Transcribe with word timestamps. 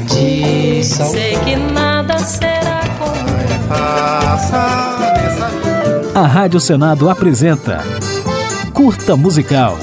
tradição. 0.00 1.08
Sei 1.08 1.36
que 1.38 1.56
nada 1.56 2.18
será 2.18 2.80
como 2.98 3.16
A 6.14 6.26
Rádio 6.26 6.60
Senado 6.60 7.08
apresenta 7.08 7.82
Curta 8.72 9.16
Musical. 9.16 9.78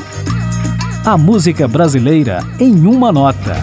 A 1.05 1.18
música 1.18 1.68
brasileira 1.68 2.39
em 2.60 2.86
uma 2.86 3.12
nota. 3.12 3.55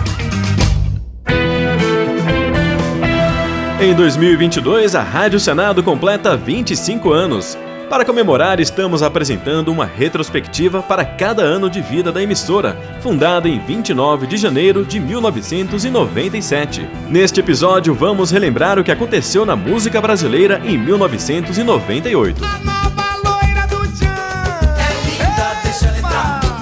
Em 3.81 3.95
2022, 3.95 4.95
a 4.95 5.03
Rádio 5.03 5.41
Senado 5.41 5.83
completa 5.83 6.37
25 6.37 7.13
anos. 7.13 7.57
Para 7.91 8.05
comemorar, 8.05 8.61
estamos 8.61 9.03
apresentando 9.03 9.73
uma 9.73 9.85
retrospectiva 9.85 10.81
para 10.81 11.05
cada 11.05 11.43
ano 11.43 11.69
de 11.69 11.81
vida 11.81 12.13
da 12.13 12.23
emissora, 12.23 12.77
fundada 13.01 13.49
em 13.49 13.59
29 13.59 14.29
de 14.29 14.37
janeiro 14.37 14.85
de 14.85 15.01
1997. 15.01 16.89
Neste 17.09 17.41
episódio, 17.41 17.93
vamos 17.93 18.31
relembrar 18.31 18.79
o 18.79 18.85
que 18.85 18.93
aconteceu 18.93 19.45
na 19.45 19.57
música 19.57 20.01
brasileira 20.01 20.63
em 20.65 20.79
1998. 20.79 22.41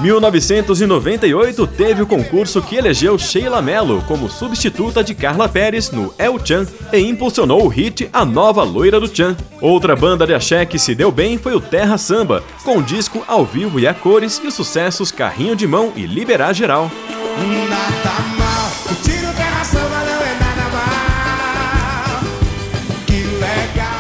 1998 0.01 1.67
teve 1.67 2.03
o 2.03 2.07
concurso 2.07 2.63
que 2.63 2.77
elegeu 2.77 3.19
Sheila 3.19 3.61
Mello 3.61 4.01
como 4.07 4.31
substituta 4.31 5.03
de 5.03 5.13
Carla 5.13 5.49
Pérez 5.49 5.91
no 5.91 6.15
El 6.17 6.39
Chan 6.39 6.67
e 6.93 7.01
impulsionou 7.01 7.65
o 7.65 7.69
hit 7.69 8.09
A 8.13 8.25
Nova 8.25 8.63
Loira 8.63 9.01
do 9.01 9.13
Chan. 9.13 9.37
Outra 9.61 9.97
banda 9.97 10.25
de 10.25 10.35
axé 10.35 10.65
que 10.65 10.79
se 10.79 10.95
deu 10.95 11.11
bem 11.11 11.37
foi 11.37 11.55
o 11.55 11.61
Terra 11.61 11.99
Samba, 11.99 12.45
com 12.63 12.79
o 12.79 12.83
disco 12.83 13.25
ao 13.27 13.45
vivo 13.45 13.81
e 13.81 13.89
a 13.89 13.95
cores 13.95 14.41
e 14.43 14.47
os 14.47 14.55
sucessos 14.55 15.11
Carrinho 15.11 15.57
de 15.57 15.67
Mão 15.67 15.93
e 15.97 16.07
Liberar 16.07 16.55
Geral. 16.55 16.89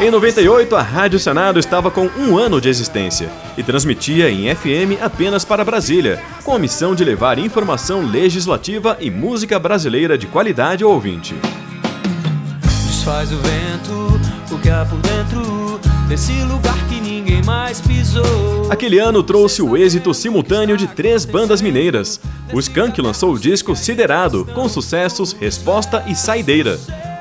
Em 0.00 0.12
98, 0.12 0.76
a 0.76 0.80
Rádio 0.80 1.18
Senado 1.18 1.58
estava 1.58 1.90
com 1.90 2.06
um 2.16 2.38
ano 2.38 2.60
de 2.60 2.68
existência 2.68 3.28
e 3.56 3.64
transmitia 3.64 4.30
em 4.30 4.54
FM 4.54 5.02
apenas 5.02 5.44
para 5.44 5.64
Brasília, 5.64 6.22
com 6.44 6.54
a 6.54 6.58
missão 6.58 6.94
de 6.94 7.04
levar 7.04 7.36
informação 7.36 8.06
legislativa 8.06 8.96
e 9.00 9.10
música 9.10 9.58
brasileira 9.58 10.16
de 10.16 10.28
qualidade 10.28 10.84
ao 10.84 10.92
ouvinte. 10.92 11.34
Desfaz 12.86 13.32
o 13.32 13.38
vento, 13.38 14.54
o 14.54 14.58
que 14.60 14.70
há 14.70 14.84
por 14.84 14.98
dentro 14.98 15.80
desse 16.08 16.44
lugar 16.44 16.78
que 16.88 17.00
ninguém 17.00 17.42
mais 17.42 17.80
pisou. 17.80 18.70
Aquele 18.70 19.00
ano 19.00 19.20
trouxe 19.24 19.62
o 19.62 19.76
êxito 19.76 20.14
simultâneo 20.14 20.76
de 20.76 20.86
três 20.86 21.24
bandas 21.24 21.60
mineiras. 21.60 22.20
O 22.52 22.60
Skank 22.60 23.00
lançou 23.02 23.32
o 23.32 23.38
disco 23.38 23.74
Siderado, 23.74 24.46
com 24.54 24.68
sucessos 24.68 25.32
Resposta 25.32 26.04
e 26.06 26.14
Saideira 26.14 26.78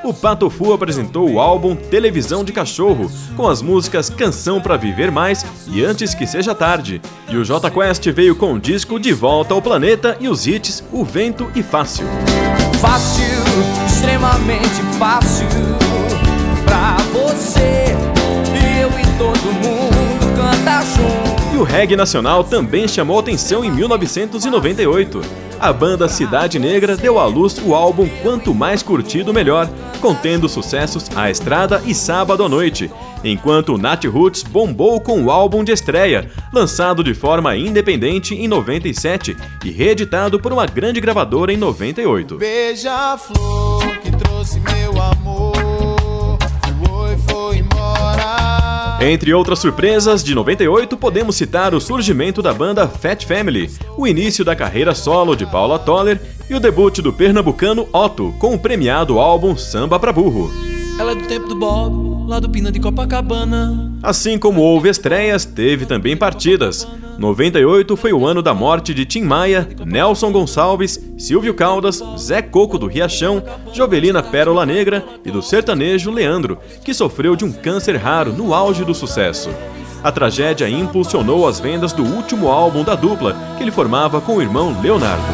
o 0.08 0.14
Pato 0.14 0.48
Fu 0.48 0.72
apresentou 0.72 1.30
o 1.30 1.38
álbum 1.38 1.76
Televisão 1.76 2.42
de 2.42 2.50
Cachorro, 2.50 3.10
com 3.36 3.46
as 3.46 3.60
músicas 3.60 4.08
Canção 4.08 4.58
para 4.60 4.76
Viver 4.76 5.12
Mais 5.12 5.44
e 5.66 5.84
Antes 5.84 6.14
que 6.14 6.26
Seja 6.26 6.54
Tarde. 6.54 7.02
E 7.28 7.36
o 7.36 7.44
J 7.44 7.70
Quest 7.70 8.06
veio 8.10 8.34
com 8.34 8.54
o 8.54 8.58
disco 8.58 8.98
De 8.98 9.12
Volta 9.12 9.52
ao 9.52 9.60
Planeta 9.60 10.16
e 10.18 10.28
os 10.28 10.46
hits 10.46 10.82
O 10.90 11.04
Vento 11.04 11.50
e 11.54 11.62
Fácil. 11.62 12.06
Fácil, 12.80 13.24
extremamente 13.86 14.82
fácil 14.98 15.46
pra 16.64 16.96
você 17.12 17.94
e 18.54 18.80
eu 18.80 18.88
e 18.88 19.18
todo 19.18 19.52
mundo 19.52 20.36
canta 20.36 20.84
junto. 20.86 21.54
E 21.54 21.58
o 21.58 21.64
reggae 21.64 21.96
nacional 21.96 22.44
também 22.44 22.88
chamou 22.88 23.18
atenção 23.18 23.62
em 23.62 23.70
1998 23.70 25.47
a 25.60 25.72
banda 25.72 26.08
Cidade 26.08 26.58
Negra 26.58 26.96
deu 26.96 27.18
à 27.18 27.26
luz 27.26 27.58
o 27.58 27.74
álbum 27.74 28.08
Quanto 28.22 28.54
Mais 28.54 28.82
Curtido 28.82 29.32
Melhor, 29.32 29.68
contendo 30.00 30.48
sucessos 30.48 31.06
A 31.16 31.30
Estrada 31.30 31.82
e 31.84 31.94
Sábado 31.94 32.44
à 32.44 32.48
Noite, 32.48 32.90
enquanto 33.24 33.76
Nat 33.76 34.04
Roots 34.04 34.42
bombou 34.42 35.00
com 35.00 35.22
o 35.22 35.30
álbum 35.30 35.64
de 35.64 35.72
estreia, 35.72 36.30
lançado 36.52 37.02
de 37.02 37.14
forma 37.14 37.56
independente 37.56 38.34
em 38.34 38.46
97 38.46 39.36
e 39.64 39.70
reeditado 39.70 40.38
por 40.38 40.52
uma 40.52 40.66
grande 40.66 41.00
gravadora 41.00 41.52
em 41.52 41.56
98. 41.56 42.36
Beija-flor 42.36 43.98
que 43.98 44.10
trouxe 44.12 44.60
meu 44.60 44.97
Entre 49.00 49.32
outras 49.32 49.60
surpresas, 49.60 50.24
de 50.24 50.34
98 50.34 50.96
podemos 50.96 51.36
citar 51.36 51.72
o 51.72 51.80
surgimento 51.80 52.42
da 52.42 52.52
banda 52.52 52.88
Fat 52.88 53.24
Family, 53.24 53.70
o 53.96 54.08
início 54.08 54.44
da 54.44 54.56
carreira 54.56 54.92
solo 54.92 55.36
de 55.36 55.46
Paula 55.46 55.78
Toller 55.78 56.20
e 56.50 56.54
o 56.56 56.58
debut 56.58 56.98
do 56.98 57.12
pernambucano 57.12 57.88
Otto 57.92 58.34
com 58.40 58.54
o 58.54 58.58
premiado 58.58 59.20
álbum 59.20 59.56
Samba 59.56 60.00
pra 60.00 60.12
Burro. 60.12 60.50
Ela 60.98 61.12
é 61.12 61.14
do 61.14 61.28
tempo 61.28 61.46
do 61.46 61.54
Bob, 61.54 62.07
lá 62.28 62.38
do 62.38 62.48
Pina 62.48 62.70
de 62.70 62.78
Copacabana. 62.78 63.90
Assim 64.02 64.38
como 64.38 64.60
houve 64.60 64.90
estreias, 64.90 65.46
teve 65.46 65.86
também 65.86 66.14
partidas. 66.14 66.86
98 67.18 67.96
foi 67.96 68.12
o 68.12 68.26
ano 68.26 68.42
da 68.42 68.52
morte 68.52 68.92
de 68.92 69.06
Tim 69.06 69.22
Maia, 69.22 69.66
Nelson 69.84 70.30
Gonçalves, 70.30 71.02
Silvio 71.16 71.54
Caldas, 71.54 72.04
Zé 72.18 72.42
Coco 72.42 72.78
do 72.78 72.86
Riachão, 72.86 73.42
Jovelina 73.72 74.22
Pérola 74.22 74.66
Negra 74.66 75.02
e 75.24 75.30
do 75.30 75.40
sertanejo 75.40 76.10
Leandro, 76.10 76.58
que 76.84 76.92
sofreu 76.92 77.34
de 77.34 77.46
um 77.46 77.50
câncer 77.50 77.96
raro 77.96 78.32
no 78.32 78.52
auge 78.52 78.84
do 78.84 78.94
sucesso. 78.94 79.48
A 80.04 80.12
tragédia 80.12 80.68
impulsionou 80.68 81.48
as 81.48 81.58
vendas 81.58 81.92
do 81.92 82.04
último 82.04 82.48
álbum 82.48 82.84
da 82.84 82.94
dupla, 82.94 83.34
que 83.56 83.64
ele 83.64 83.72
formava 83.72 84.20
com 84.20 84.36
o 84.36 84.42
irmão 84.42 84.76
Leonardo. 84.80 85.24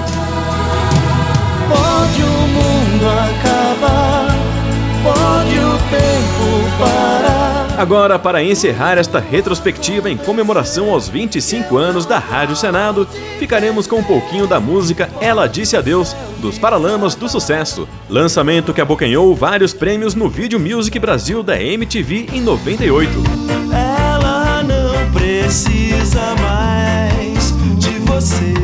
Agora, 7.76 8.20
para 8.20 8.42
encerrar 8.42 8.98
esta 8.98 9.18
retrospectiva 9.18 10.08
em 10.08 10.16
comemoração 10.16 10.90
aos 10.90 11.08
25 11.08 11.76
anos 11.76 12.06
da 12.06 12.18
Rádio 12.18 12.54
Senado, 12.54 13.06
ficaremos 13.38 13.86
com 13.86 13.96
um 13.96 14.04
pouquinho 14.04 14.46
da 14.46 14.60
música 14.60 15.10
Ela 15.20 15.48
Disse 15.48 15.76
Adeus, 15.76 16.14
dos 16.38 16.56
Paralamas 16.56 17.16
do 17.16 17.28
Sucesso, 17.28 17.88
lançamento 18.08 18.72
que 18.72 18.80
abocanhou 18.80 19.34
vários 19.34 19.74
prêmios 19.74 20.14
no 20.14 20.28
Video 20.28 20.60
Music 20.60 20.96
Brasil 21.00 21.42
da 21.42 21.60
MTV 21.60 22.28
em 22.32 22.40
98. 22.40 23.10
Ela 23.72 24.62
não 24.62 25.10
precisa 25.10 26.34
mais 26.36 27.52
de 27.78 27.98
você. 28.00 28.54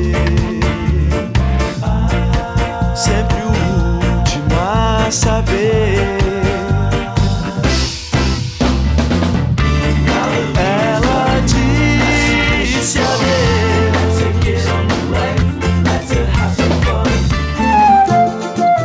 Sempre 2.95 3.43
o 3.43 4.19
último 4.19 4.55
a 4.61 5.11
saber. 5.11 5.90